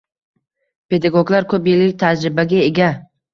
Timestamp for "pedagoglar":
0.93-1.45